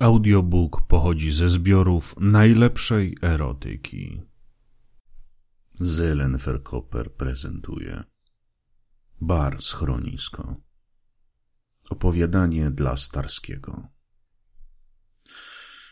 [0.00, 4.22] Audiobook pochodzi ze zbiorów najlepszej erotyki.
[5.80, 8.04] Zelen Verkoper prezentuje
[9.20, 10.56] Bar Schronisko.
[11.90, 13.88] Opowiadanie dla Starskiego.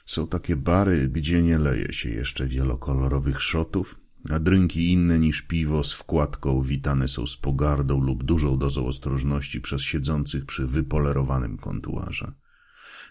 [0.07, 4.01] Są takie bary, gdzie nie leje się jeszcze wielokolorowych szotów,
[4.31, 9.61] a drinki inne niż piwo z wkładką witane są z pogardą lub dużą dozą ostrożności
[9.61, 12.33] przez siedzących przy wypolerowanym kontuarze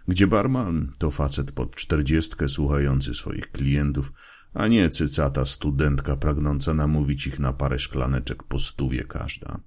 [0.07, 4.13] gdzie barman to facet pod czterdziestkę słuchający swoich klientów,
[4.53, 9.59] a nie cycata studentka pragnąca namówić ich na parę szklaneczek po stówie każda.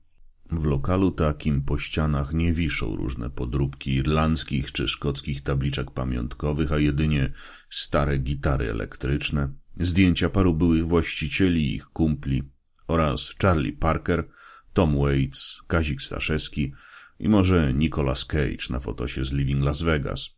[0.50, 6.78] W lokalu takim po ścianach nie wiszą różne podróbki irlandzkich czy szkockich tabliczek pamiątkowych, a
[6.78, 7.32] jedynie
[7.70, 9.48] stare gitary elektryczne,
[9.80, 12.42] zdjęcia paru byłych właścicieli i ich kumpli
[12.86, 14.28] oraz Charlie Parker,
[14.72, 16.72] Tom Waits, Kazik Staszewski
[17.18, 20.30] i może Nicolas Cage na fotosie z Living Las Vegas.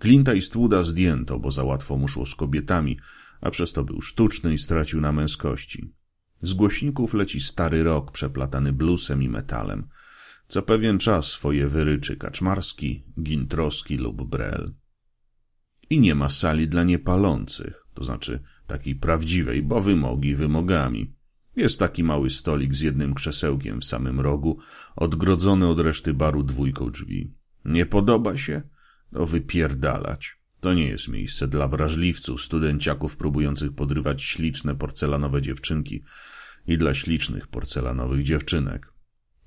[0.00, 2.98] Clint'a i Stwooda zdjęto, bo za łatwo mu szło z kobietami,
[3.40, 5.94] a przez to był sztuczny i stracił na męskości.
[6.42, 9.88] Z głośników leci stary rok przeplatany bluesem i metalem.
[10.48, 14.74] Co pewien czas swoje wyryczy Kaczmarski, Gintrowski lub Brel.
[15.90, 21.15] I nie ma sali dla niepalących, to znaczy takiej prawdziwej, bo wymogi wymogami.
[21.56, 24.58] Jest taki mały stolik z jednym krzesełkiem w samym rogu,
[24.96, 27.34] odgrodzony od reszty baru dwójką drzwi.
[27.64, 28.62] Nie podoba się?
[29.12, 30.36] No wypierdalać.
[30.60, 36.02] To nie jest miejsce dla wrażliwców, studenciaków próbujących podrywać śliczne porcelanowe dziewczynki
[36.66, 38.92] i dla ślicznych porcelanowych dziewczynek.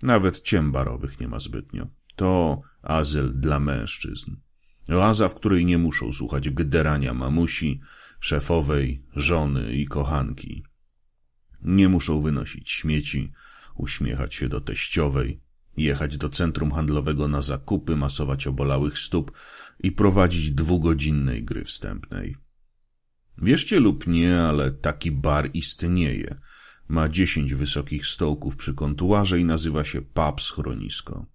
[0.02, 1.88] Nawet ciem barowych nie ma zbytnio.
[2.16, 4.36] To azyl dla mężczyzn.
[4.90, 7.82] Oaza, w której nie muszą słuchać gderania mamusi,
[8.20, 10.64] szefowej, żony i kochanki.
[11.62, 13.32] Nie muszą wynosić śmieci,
[13.76, 15.42] uśmiechać się do teściowej,
[15.78, 19.32] jechać do centrum handlowego na zakupy, masować obolałych stóp
[19.80, 22.36] i prowadzić dwugodzinnej gry wstępnej.
[23.38, 26.40] Wierzcie lub nie, ale taki bar istnieje.
[26.88, 31.26] Ma dziesięć wysokich stołków przy kontuarze i nazywa się pub schronisko.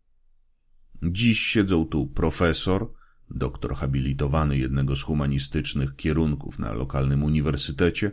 [1.03, 2.93] Dziś siedzą tu profesor,
[3.31, 8.13] doktor habilitowany jednego z humanistycznych kierunków na lokalnym uniwersytecie,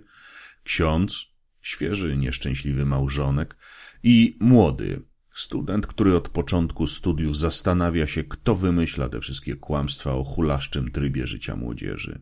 [0.63, 1.31] ksiądz,
[1.62, 3.58] świeży, nieszczęśliwy małżonek
[4.04, 5.02] i młody,
[5.34, 11.28] Student, który od początku studiów zastanawia się, kto wymyśla te wszystkie kłamstwa o hulaszczym trybie
[11.28, 12.22] życia młodzieży.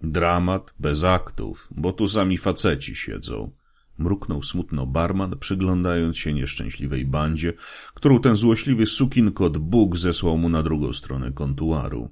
[0.00, 3.52] Dramat bez aktów, bo tu sami faceci siedzą.
[3.98, 7.52] Mruknął smutno barman, przyglądając się nieszczęśliwej bandzie,
[7.94, 12.10] którą ten złośliwy sukinkot Bóg zesłał mu na drugą stronę kontuaru.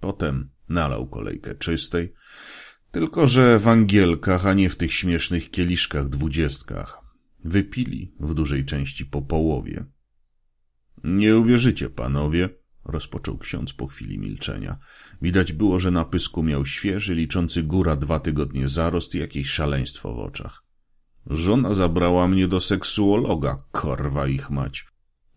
[0.00, 2.12] Potem nalał kolejkę czystej,
[2.90, 6.98] tylko że w angielkach, a nie w tych śmiesznych kieliszkach dwudziestkach.
[7.44, 9.84] Wypili w dużej części po połowie.
[11.04, 12.48] Nie uwierzycie, panowie,
[12.84, 14.78] rozpoczął ksiądz po chwili milczenia.
[15.22, 20.14] Widać było, że na pysku miał świeży, liczący góra dwa tygodnie zarost i jakieś szaleństwo
[20.14, 20.64] w oczach.
[21.26, 24.86] Żona zabrała mnie do seksuologa, korwa ich mać.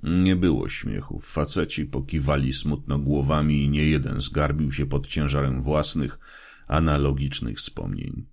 [0.03, 1.19] Nie było śmiechu.
[1.19, 6.19] Faceci pokiwali smutno głowami i nie jeden zgarbił się pod ciężarem własnych,
[6.67, 8.25] analogicznych wspomnień.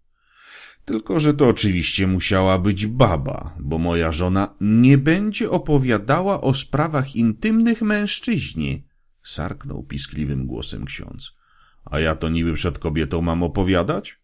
[0.84, 7.16] Tylko, że to oczywiście musiała być baba, bo moja żona nie będzie opowiadała o sprawach
[7.16, 8.82] intymnych mężczyźnie,
[9.22, 11.32] sarknął piskliwym głosem ksiądz.
[11.84, 14.20] A ja to niby przed kobietą mam opowiadać?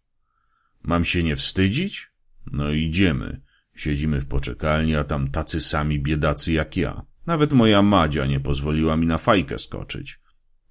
[0.83, 2.11] Mam się nie wstydzić?
[2.53, 3.41] No idziemy.
[3.77, 7.03] Siedzimy w poczekalni, a tam tacy sami biedacy jak ja.
[7.27, 10.21] Nawet moja Madzia nie pozwoliła mi na fajkę skoczyć.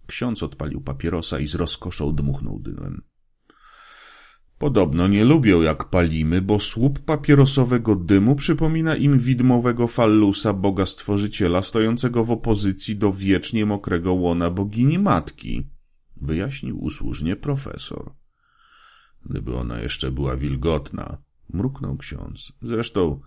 [0.07, 3.01] Ksiądz odpalił papierosa i z rozkoszą dmuchnął dymem.
[4.57, 11.61] Podobno nie lubią jak palimy, bo słup papierosowego dymu przypomina im widmowego fallusa Boga Stworzyciela
[11.61, 15.69] stojącego w opozycji do wiecznie mokrego łona bogini matki,
[16.21, 18.11] wyjaśnił usłużnie profesor.
[19.25, 21.17] Gdyby ona jeszcze była wilgotna,
[21.53, 22.53] mruknął ksiądz.
[22.61, 23.19] Zresztą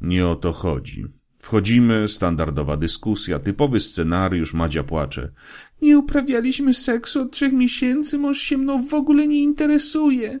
[0.00, 1.04] nie o to chodzi.
[1.38, 5.32] Wchodzimy, standardowa dyskusja, typowy scenariusz, Madzia płacze.
[5.82, 10.40] Nie uprawialiśmy seksu od trzech miesięcy, mąż się mną w ogóle nie interesuje.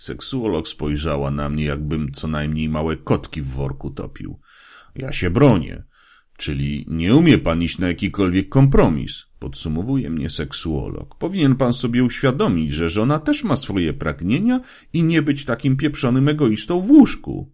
[0.00, 4.40] Seksuolog spojrzała na mnie, jakbym co najmniej małe kotki w worku topił.
[4.96, 5.84] Ja się bronię.
[6.36, 11.18] Czyli nie umie pan iść na jakikolwiek kompromis, podsumowuje mnie seksuolog.
[11.18, 14.60] Powinien pan sobie uświadomić, że żona też ma swoje pragnienia
[14.92, 17.52] i nie być takim pieprzonym egoistą w łóżku.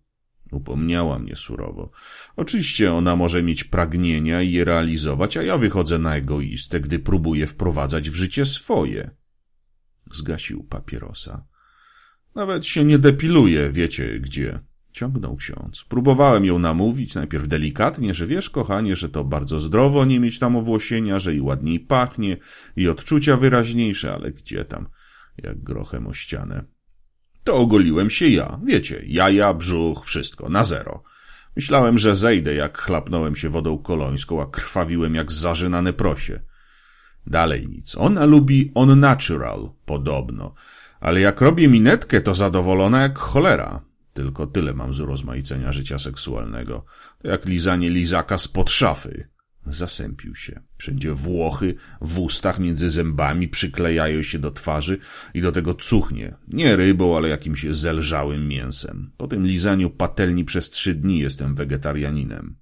[0.53, 1.91] Upomniała mnie surowo.
[2.37, 7.47] Oczywiście ona może mieć pragnienia i je realizować, a ja wychodzę na egoistę, gdy próbuję
[7.47, 9.11] wprowadzać w życie swoje.
[10.13, 11.56] Zgasił papierosa.
[12.37, 14.59] Nawet się nie depiluje, wiecie gdzie.
[14.93, 15.85] Ciągnął ksiądz.
[15.89, 20.57] Próbowałem ją namówić, najpierw delikatnie, że wiesz, kochanie, że to bardzo zdrowo nie mieć tam
[20.57, 22.37] owłosienia, że i ładniej pachnie,
[22.77, 24.89] i odczucia wyraźniejsze, ale gdzie tam,
[25.43, 26.65] jak grochem o ścianę.
[27.45, 31.03] To ogoliłem się ja, wiecie, jaja, brzuch, wszystko, na zero.
[31.57, 36.41] Myślałem, że zejdę, jak chlapnąłem się wodą kolońską, a krwawiłem jak zażynane prosie.
[37.27, 37.97] Dalej nic.
[37.99, 40.55] Ona lubi on natural, podobno.
[41.01, 43.85] Ale jak robię minetkę, to zadowolona jak cholera.
[44.13, 46.85] Tylko tyle mam z urozmaicenia życia seksualnego.
[47.19, 49.29] To jak lizanie lizaka spod szafy.
[49.67, 50.61] Zasępił się.
[50.77, 54.99] Wszędzie włochy, w ustach, między zębami przyklejają się do twarzy
[55.35, 56.35] i do tego cuchnie.
[56.49, 59.13] Nie rybą, ale jakimś zelżałym mięsem.
[59.17, 62.57] Po tym lizaniu patelni przez trzy dni jestem wegetarianinem.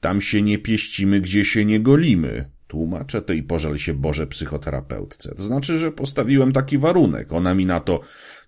[0.00, 2.53] Tam się nie pieścimy, gdzie się nie golimy.
[2.66, 5.34] Tłumaczę to i pożal się Boże psychoterapeutce.
[5.34, 7.32] To znaczy, że postawiłem taki warunek.
[7.32, 8.00] Ona mi na to,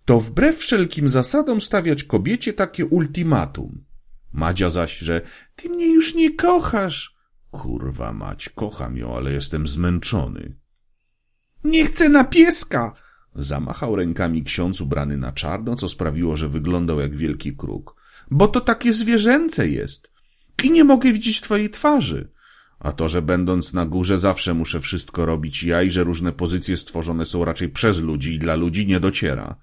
[0.05, 3.85] to wbrew wszelkim zasadom stawiać kobiecie takie ultimatum.
[4.33, 5.21] Madzia zaś, że
[5.57, 7.17] ty mnie już nie kochasz.
[7.51, 10.57] Kurwa mać, kocham ją, ale jestem zmęczony.
[11.65, 12.95] Nie chcę na pieska!
[13.35, 17.97] Zamachał rękami ksiądz ubrany na czarno, co sprawiło, że wyglądał jak wielki kruk.
[18.31, 20.11] Bo to takie zwierzęce jest.
[20.65, 22.33] I nie mogę widzieć twojej twarzy.
[22.79, 26.77] A to, że będąc na górze zawsze muszę wszystko robić ja i że różne pozycje
[26.77, 29.57] stworzone są raczej przez ludzi i dla ludzi nie dociera.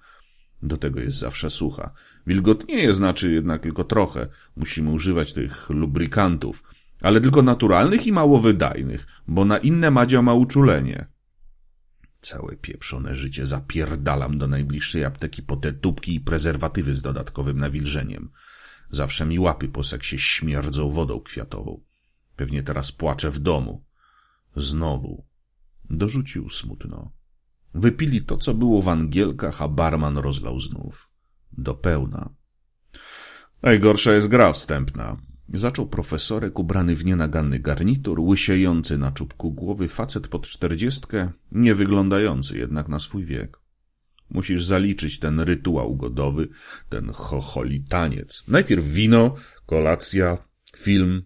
[0.62, 1.90] Do tego jest zawsze sucha.
[2.26, 4.28] Wilgotnieje znaczy jednak tylko trochę.
[4.56, 6.62] Musimy używać tych lubrykantów,
[7.00, 11.06] ale tylko naturalnych i mało wydajnych, bo na inne Madzia ma uczulenie.
[12.20, 18.30] Całe pieprzone życie zapierdalam do najbliższej apteki po te tubki i prezerwatywy z dodatkowym nawilżeniem.
[18.90, 21.80] Zawsze mi łapy po seksie śmierdzą wodą kwiatową.
[22.36, 23.84] Pewnie teraz płaczę w domu.
[24.56, 25.24] Znowu.
[25.90, 27.12] Dorzucił smutno.
[27.74, 31.10] Wypili to, co było w angielkach, a barman rozlał znów.
[31.52, 32.30] Do pełna.
[33.62, 35.16] Najgorsza jest gra wstępna.
[35.54, 42.58] Zaczął profesorek ubrany w nienaganny garnitur, łysiejący na czubku głowy facet pod czterdziestkę, nie wyglądający
[42.58, 43.58] jednak na swój wiek.
[44.30, 46.48] Musisz zaliczyć ten rytuał godowy,
[46.88, 48.44] ten chocholi taniec.
[48.48, 49.34] Najpierw wino,
[49.66, 50.38] kolacja,
[50.76, 51.22] film,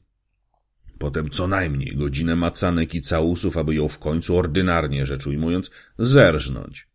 [0.98, 6.88] potem co najmniej godzinę macanek i całusów, aby ją w końcu ordynarnie rzecz ujmując zerżnąć.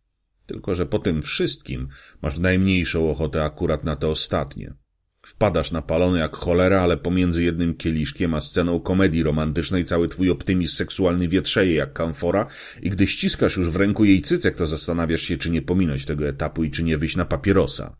[0.46, 1.88] Tylko, że po tym wszystkim
[2.22, 4.74] masz najmniejszą ochotę akurat na te ostatnie.
[5.26, 10.76] Wpadasz napalony jak cholera, ale pomiędzy jednym kieliszkiem a sceną komedii romantycznej cały twój optymizm
[10.76, 12.46] seksualny wietrzeje jak kamfora
[12.82, 16.28] i gdy ściskasz już w ręku jej cycek, to zastanawiasz się, czy nie pominąć tego
[16.28, 17.96] etapu i czy nie wyjść na papierosa.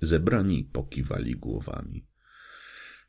[0.00, 2.07] Zebrani pokiwali głowami.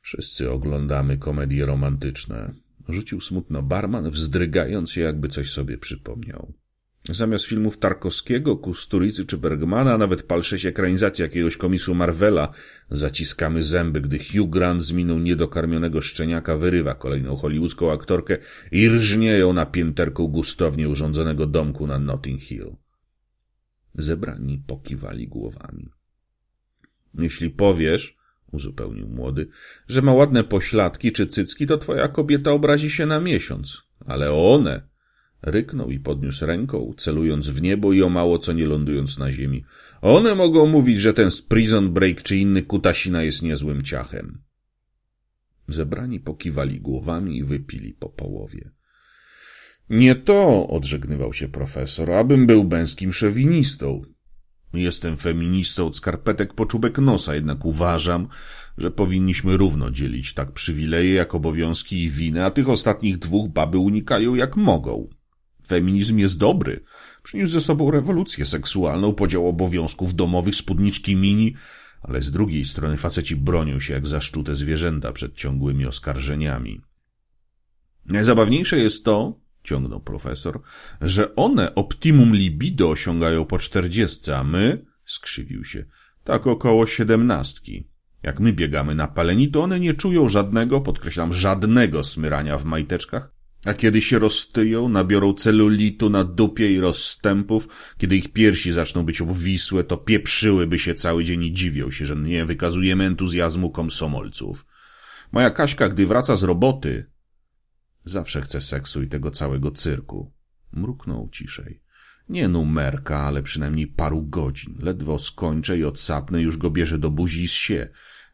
[0.01, 2.53] Wszyscy oglądamy komedie romantyczne.
[2.89, 6.53] Rzucił smutno barman, wzdrygając się, jakby coś sobie przypomniał.
[7.03, 12.53] Zamiast filmów Tarkowskiego, Kusturicy czy Bergmana, nawet palsze się ekranizacja jakiegoś komisu Marvela,
[12.89, 18.37] zaciskamy zęby, gdy Hugh Grant z miną niedokarmionego szczeniaka wyrywa kolejną hollywoodzką aktorkę
[18.71, 22.75] i rżnieją na pięterką gustownie urządzonego domku na Notting Hill.
[23.95, 25.89] Zebrani pokiwali głowami.
[27.13, 28.18] Jeśli powiesz,
[28.51, 29.47] uzupełnił młody,
[29.87, 33.81] że ma ładne pośladki czy cycki, to twoja kobieta obrazi się na miesiąc.
[34.05, 34.89] Ale one
[35.41, 39.65] Ryknął i podniósł ręką, celując w niebo i o mało co nie lądując na ziemi.
[40.01, 44.41] One mogą mówić, że ten z Prison Break czy inny kutasina jest niezłym ciachem.
[45.67, 48.71] Zebrani pokiwali głowami i wypili po połowie.
[49.89, 54.01] Nie to, odżegnywał się profesor, abym był męskim szewinistą.
[54.73, 58.27] Jestem feministą od skarpetek po czubek nosa, jednak uważam,
[58.77, 63.77] że powinniśmy równo dzielić tak przywileje jak obowiązki i winy, a tych ostatnich dwóch baby
[63.77, 65.09] unikają jak mogą.
[65.67, 66.83] Feminizm jest dobry.
[67.23, 71.55] Przyniósł ze sobą rewolucję seksualną, podział obowiązków domowych, spódniczki mini,
[72.01, 76.81] ale z drugiej strony faceci bronią się jak zaszczute zwierzęta przed ciągłymi oskarżeniami.
[78.05, 80.61] Najzabawniejsze jest to, ciągnął profesor,
[81.01, 85.85] że one optimum libido osiągają po czterdziestce, a my, skrzywił się,
[86.23, 87.89] tak około siedemnastki.
[88.23, 93.31] Jak my biegamy na paleni, to one nie czują żadnego, podkreślam, żadnego smyrania w majteczkach,
[93.65, 99.21] a kiedy się roztyją, nabiorą celulitu na dupie i rozstępów, kiedy ich piersi zaczną być
[99.21, 104.65] obwisłe, to pieprzyłyby się cały dzień i dziwią się, że nie wykazujemy entuzjazmu komsomolców.
[105.31, 107.05] Moja Kaśka, gdy wraca z roboty,
[108.05, 110.33] zawsze chce seksu i tego całego cyrku.
[110.71, 111.81] Mruknął ciszej.
[112.29, 114.75] Nie numerka, ale przynajmniej paru godzin.
[114.79, 117.89] Ledwo skończę i odsapnę, już go bierze do buzi i zsie.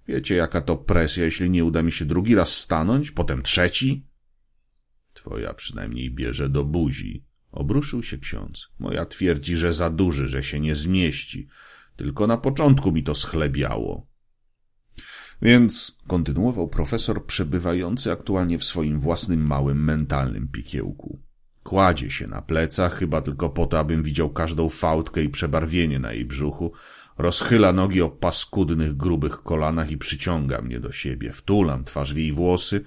[0.08, 4.08] Wiecie, jaka to presja, jeśli nie uda mi się drugi raz stanąć, potem trzeci?
[5.14, 7.26] Twoja przynajmniej bierze do buzi.
[7.52, 8.68] Obruszył się ksiądz.
[8.80, 11.48] Moja twierdzi, że za duży, że się nie zmieści.
[11.96, 14.08] Tylko na początku mi to schlebiało.
[15.42, 21.20] Więc kontynuował profesor, przebywający aktualnie w swoim własnym małym mentalnym piekiełku.
[21.64, 26.14] Kładzie się na plecach, chyba tylko po to, abym widział każdą fałdkę i przebarwienie na
[26.14, 26.72] jej brzuchu,
[27.18, 31.34] rozchyla nogi o paskudnych, grubych kolanach i przyciąga mnie do siebie.
[31.34, 32.84] Wtulam twarz w jej włosy,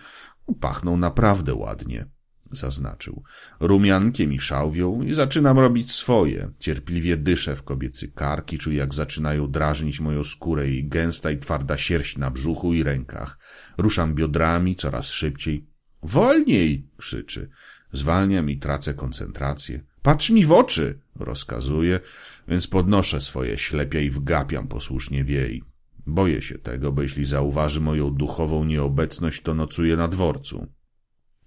[0.60, 2.17] pachną naprawdę ładnie
[2.52, 3.22] zaznaczył.
[3.60, 6.50] Rumiankiem i szałwią i zaczynam robić swoje.
[6.58, 11.78] Cierpliwie dyszę w kobiecy karki, czuję jak zaczynają drażnić moją skórę i gęsta i twarda
[11.78, 13.38] sierść na brzuchu i rękach.
[13.78, 15.66] Ruszam biodrami coraz szybciej.
[16.02, 16.88] Wolniej!
[16.96, 17.50] krzyczy.
[17.92, 19.84] Zwalniam i tracę koncentrację.
[20.02, 20.98] Patrz mi w oczy!
[21.16, 22.00] rozkazuje,
[22.48, 25.62] więc podnoszę swoje ślepia i wgapiam posłusznie w jej.
[26.06, 30.66] Boję się tego, bo jeśli zauważy moją duchową nieobecność, to nocuję na dworcu.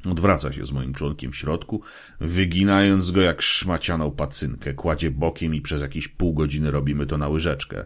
[0.05, 1.81] Odwraca się z moim członkiem w środku,
[2.19, 7.27] wyginając go jak szmacianą pacynkę, kładzie bokiem i przez jakieś pół godziny robimy to na
[7.27, 7.85] łyżeczkę.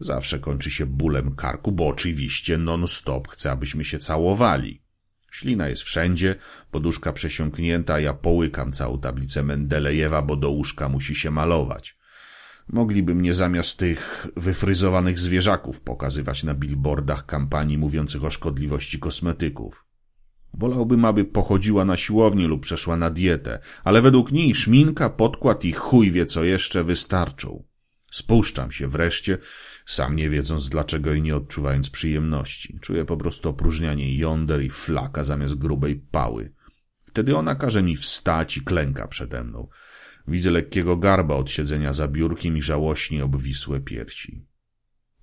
[0.00, 4.82] Zawsze kończy się bólem karku, bo oczywiście non-stop chce, abyśmy się całowali.
[5.30, 6.36] Ślina jest wszędzie,
[6.70, 11.96] poduszka przesiąknięta, ja połykam całą tablicę Mendelejewa, bo do łóżka musi się malować.
[12.68, 19.84] Mogliby mnie zamiast tych wyfryzowanych zwierzaków pokazywać na billboardach kampanii mówiących o szkodliwości kosmetyków.
[20.58, 25.72] Wolałbym, aby pochodziła na siłownię lub przeszła na dietę, ale według niej szminka, podkład i
[25.72, 27.64] chuj wie co jeszcze wystarczą.
[28.10, 29.38] Spuszczam się wreszcie,
[29.86, 32.78] sam nie wiedząc dlaczego i nie odczuwając przyjemności.
[32.80, 36.52] Czuję po prostu opróżnianie jąder i flaka zamiast grubej pały.
[37.04, 39.68] Wtedy ona każe mi wstać i klęka przede mną.
[40.28, 44.46] Widzę lekkiego garba od siedzenia za biurkiem i żałośnie obwisłe piersi.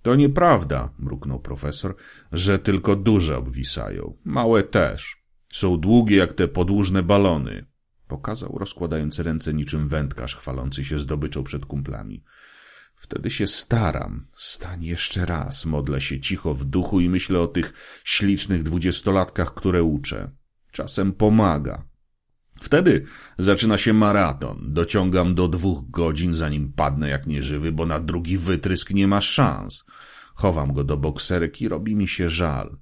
[0.01, 1.95] To nieprawda, mruknął profesor,
[2.31, 4.17] że tylko duże obwisają.
[4.23, 5.20] Małe też.
[5.51, 7.65] Są długie jak te podłużne balony.
[8.07, 12.23] Pokazał, rozkładając ręce niczym wędkarz chwalący się zdobyczą przed kumplami.
[12.95, 14.27] Wtedy się staram.
[14.37, 15.65] Stań jeszcze raz.
[15.65, 20.31] Modlę się cicho w duchu i myślę o tych ślicznych dwudziestolatkach, które uczę.
[20.71, 21.83] Czasem pomaga.
[22.61, 23.05] Wtedy
[23.37, 24.73] zaczyna się maraton.
[24.73, 29.85] Dociągam do dwóch godzin, zanim padnę jak nieżywy, bo na drugi wytrysk nie ma szans.
[30.35, 32.77] Chowam go do bokserek i robi mi się żal.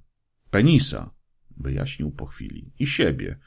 [0.50, 1.10] Penisa
[1.60, 2.72] wyjaśnił po chwili.
[2.78, 3.38] I siebie.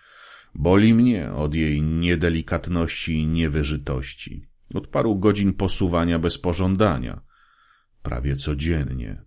[0.56, 4.48] Boli mnie od jej niedelikatności i niewyżytości.
[4.74, 7.22] Od paru godzin posuwania bez pożądania.
[8.02, 9.22] Prawie codziennie.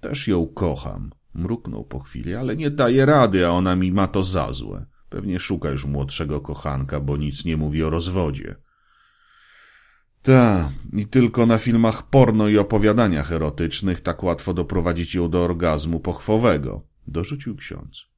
[0.00, 1.10] Też ją kocham.
[1.34, 4.86] Mruknął po chwili, ale nie daje rady, a ona mi ma to za złe.
[5.08, 8.56] Pewnie szuka już młodszego kochanka, bo nic nie mówi o rozwodzie.
[10.22, 16.00] Ta, i tylko na filmach porno i opowiadaniach erotycznych tak łatwo doprowadzić ją do orgazmu
[16.00, 18.12] pochwowego dorzucił ksiądz.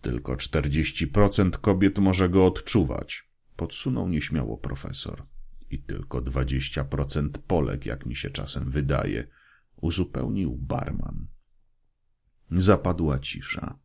[0.00, 5.22] Tylko czterdzieści procent kobiet może go odczuwać, podsunął nieśmiało profesor.
[5.70, 9.28] I tylko dwadzieścia procent Polek, jak mi się czasem wydaje,
[9.76, 11.26] uzupełnił barman.
[12.50, 13.78] Zapadła cisza.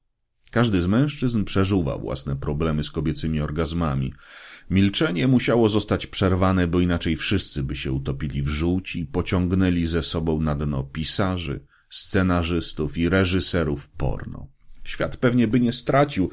[0.52, 4.14] Każdy z mężczyzn przeżuwał własne problemy z kobiecymi orgazmami.
[4.70, 10.04] Milczenie musiało zostać przerwane, bo inaczej wszyscy by się utopili w żółci i pociągnęli ze
[10.04, 14.48] sobą na dno pisarzy, scenarzystów i reżyserów porno.
[14.84, 16.32] Świat pewnie by nie stracił,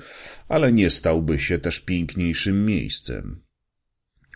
[0.48, 3.42] ale nie stałby się też piękniejszym miejscem.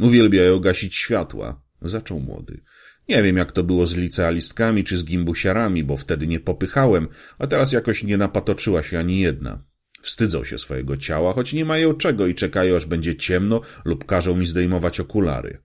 [0.00, 2.60] Uwielbiają gasić światła, zaczął młody.
[3.08, 7.46] Nie wiem, jak to było z licealistkami czy z gimbusiarami, bo wtedy nie popychałem, a
[7.46, 9.64] teraz jakoś nie napatoczyła się ani jedna.
[10.02, 14.36] Wstydzą się swojego ciała, choć nie mają czego i czekają, aż będzie ciemno lub każą
[14.36, 15.62] mi zdejmować okulary.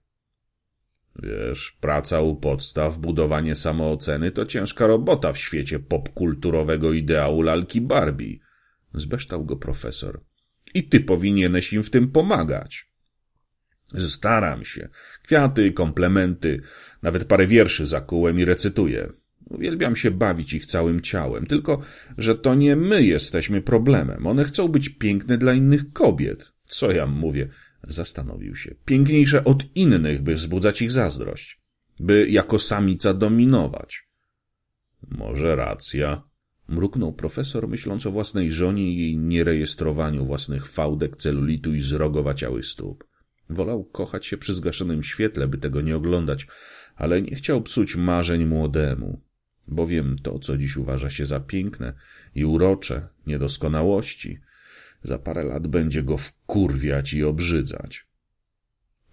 [1.24, 8.40] Wiesz, praca u podstaw, budowanie samooceny to ciężka robota w świecie popkulturowego ideału lalki Barbie.
[8.94, 10.22] Zbeształ go profesor.
[10.74, 12.92] I ty powinieneś im w tym pomagać.
[14.08, 14.90] Staram się.
[15.24, 16.62] Kwiaty, komplementy,
[17.02, 19.10] nawet parę wierszy zakułem i recytuję.
[19.46, 21.82] Uwielbiam się bawić ich całym ciałem, tylko
[22.18, 24.28] że to nie my jesteśmy problemem.
[24.28, 26.52] One chcą być piękne dla innych kobiet.
[26.68, 27.50] Co ja mówię?
[27.88, 28.76] Zastanowił się.
[28.86, 31.62] Piękniejsze od innych, by wzbudzać ich zazdrość.
[32.00, 34.08] By jako samica dominować.
[35.10, 36.24] Może racja.
[36.68, 43.08] Mruknął profesor, myśląc o własnej żonie i jej nierejestrowaniu własnych fałdek, celulitu i zrogowaciałych stóp.
[43.50, 46.48] Wolał kochać się przy zgaszonym świetle, by tego nie oglądać,
[46.96, 49.22] ale nie chciał psuć marzeń młodemu.
[49.68, 51.94] Bowiem to, co dziś uważa się za piękne
[52.36, 54.40] i urocze niedoskonałości,
[55.04, 58.08] za parę lat będzie go wkurwiać i obrzydzać.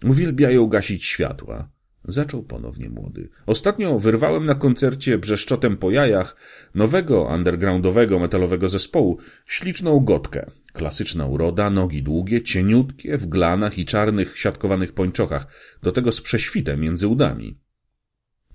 [0.03, 1.69] Uwielbiają gasić światła.
[2.07, 3.29] Zaczął ponownie młody.
[3.45, 6.35] Ostatnio wyrwałem na koncercie brzeszczotem po jajach
[6.75, 10.51] nowego undergroundowego metalowego zespołu śliczną gotkę.
[10.73, 15.47] Klasyczna uroda, nogi długie, cieniutkie, w glanach i czarnych siatkowanych pończochach,
[15.83, 17.64] do tego z prześwitem między udami.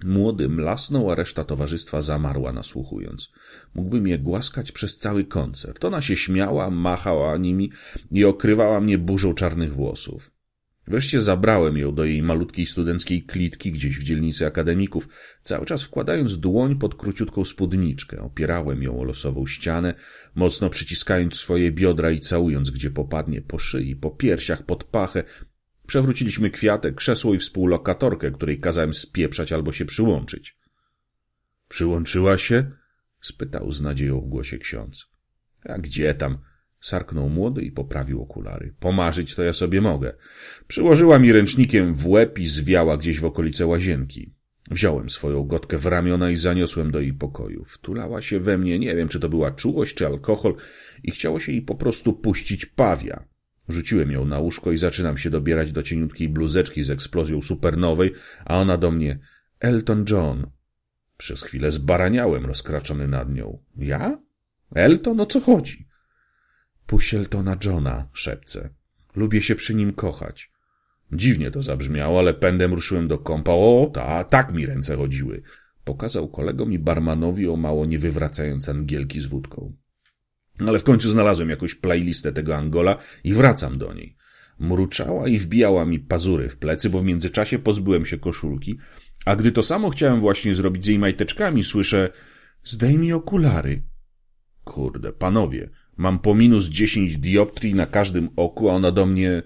[0.04, 3.32] Młody mlasnął, a reszta towarzystwa zamarła nasłuchując.
[3.74, 5.84] Mógłbym je głaskać przez cały koncert.
[5.84, 7.72] Ona się śmiała, machała nimi
[8.10, 10.30] i okrywała mnie burzą czarnych włosów.
[10.90, 15.08] Wreszcie zabrałem ją do jej malutkiej studenckiej klitki gdzieś w dzielnicy akademików,
[15.42, 18.20] cały czas wkładając dłoń pod króciutką spódniczkę.
[18.20, 19.94] Opierałem ją o losową ścianę,
[20.34, 25.24] mocno przyciskając swoje biodra i całując gdzie popadnie, po szyi, po piersiach, pod pachę.
[25.90, 30.56] Przewróciliśmy kwiatek, krzesło i współlokatorkę, której kazałem spieprzać albo się przyłączyć.
[31.68, 32.70] Przyłączyła się?
[33.20, 35.06] spytał z nadzieją w głosie ksiądz.
[35.64, 36.38] A gdzie tam?
[36.80, 38.74] Sarknął młody i poprawił okulary.
[38.80, 40.12] Pomarzyć to ja sobie mogę.
[40.66, 44.34] Przyłożyła mi ręcznikiem w łeb i zwiała gdzieś w okolice łazienki.
[44.70, 47.64] Wziąłem swoją gotkę w ramiona i zaniosłem do jej pokoju.
[47.64, 50.56] Wtulała się we mnie, nie wiem, czy to była czułość, czy alkohol
[51.02, 53.24] i chciało się jej po prostu puścić pawia.
[53.70, 58.12] Rzuciłem ją na łóżko i zaczynam się dobierać do cieniutkiej bluzeczki z eksplozją supernowej,
[58.44, 59.18] a ona do mnie
[59.60, 60.50] Elton John.
[61.16, 63.58] Przez chwilę zbaraniałem, rozkraczony nad nią.
[63.76, 64.18] Ja?
[64.74, 65.20] Elton?
[65.20, 65.88] O co chodzi?
[66.86, 68.70] Puść Eltona Johna, szepce.
[69.16, 70.50] Lubię się przy nim kochać.
[71.12, 73.52] Dziwnie to zabrzmiało, ale pędem ruszyłem do kąpa.
[73.52, 75.42] O, ta, tak mi ręce chodziły.
[75.84, 79.72] Pokazał kolegom i barmanowi o mało nie wywracając angielki z wódką.
[80.66, 84.16] Ale w końcu znalazłem jakąś playlistę tego Angola i wracam do niej.
[84.58, 88.78] Mruczała i wbijała mi pazury w plecy, bo w międzyczasie pozbyłem się koszulki,
[89.24, 92.10] a gdy to samo chciałem właśnie zrobić z jej majteczkami, słyszę
[92.64, 93.82] zdejmij okulary.
[94.64, 99.42] Kurde, panowie, mam po minus dziesięć dioptrii na każdym oku, a ona do mnie...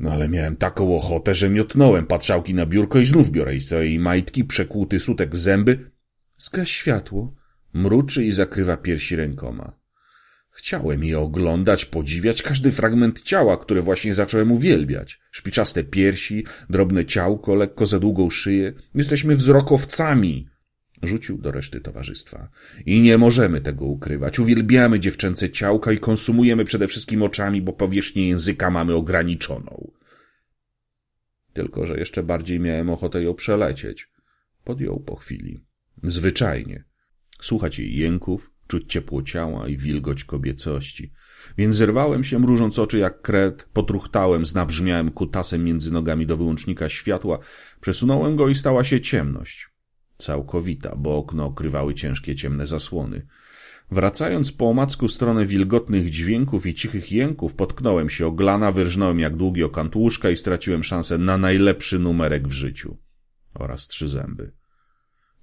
[0.00, 3.98] No ale miałem taką ochotę, że miotnąłem patrzałki na biurko i znów biorę i tej
[3.98, 5.90] majtki, przekłuty sutek w zęby.
[6.36, 7.34] Zgaś światło.
[7.74, 9.77] Mruczy i zakrywa piersi rękoma.
[10.58, 15.20] Chciałem je oglądać, podziwiać każdy fragment ciała, które właśnie zacząłem uwielbiać.
[15.30, 18.72] Szpiczaste piersi, drobne ciałko, lekko za długą szyję.
[18.94, 20.48] Jesteśmy wzrokowcami.
[21.02, 22.48] Rzucił do reszty towarzystwa.
[22.86, 24.38] I nie możemy tego ukrywać.
[24.38, 29.90] Uwielbiamy dziewczęce ciałka i konsumujemy przede wszystkim oczami, bo powierzchnię języka mamy ograniczoną.
[31.52, 34.10] Tylko, że jeszcze bardziej miałem ochotę ją przelecieć.
[34.64, 35.64] Podjął po chwili.
[36.02, 36.84] Zwyczajnie.
[37.40, 41.12] Słuchać jej jęków, czuć ciepło ciała i wilgoć kobiecości.
[41.58, 47.38] Więc zerwałem się, mrużąc oczy jak kret, potruchtałem, znabrzmiałem kutasem między nogami do wyłącznika światła,
[47.80, 49.68] przesunąłem go i stała się ciemność.
[50.18, 53.26] Całkowita, bo okno okrywały ciężkie ciemne zasłony.
[53.90, 59.36] Wracając po omacku w stronę wilgotnych dźwięków i cichych jęków, potknąłem się oglana, wyrżnąłem jak
[59.36, 62.96] długi okant łóżka i straciłem szansę na najlepszy numerek w życiu.
[63.54, 64.57] Oraz trzy zęby.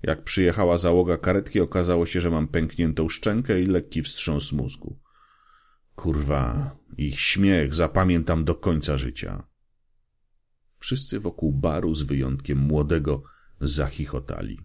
[0.06, 5.00] Jak przyjechała załoga karetki, okazało się, że mam pękniętą szczękę i lekki wstrząs mózgu.
[5.96, 9.44] Kurwa, ich śmiech zapamiętam do końca życia.
[10.80, 13.24] Wszyscy wokół baru, z wyjątkiem młodego,
[13.62, 14.60] zachichotali.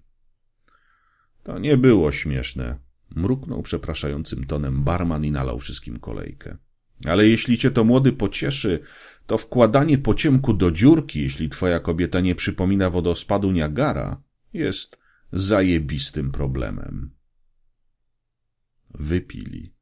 [1.42, 2.78] To nie było śmieszne.
[3.16, 6.56] Mruknął przepraszającym tonem barman i nalał wszystkim kolejkę.
[7.04, 8.80] Ale jeśli cię to młody pocieszy,
[9.26, 14.22] to wkładanie pociemku do dziurki, jeśli twoja kobieta nie przypomina wodospadu Niagara,
[14.52, 14.99] jest
[15.32, 17.14] zajebistym problemem.
[18.94, 19.74] Wypili.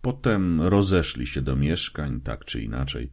[0.00, 3.10] Potem rozeszli się do mieszkań, tak czy inaczej,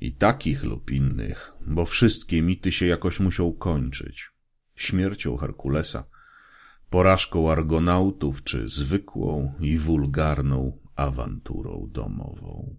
[0.00, 4.30] i takich lub innych, bo wszystkie mity się jakoś muszą kończyć.
[4.74, 6.04] Śmiercią Herkulesa,
[6.90, 12.76] porażką argonautów, czy zwykłą i wulgarną awanturą domową.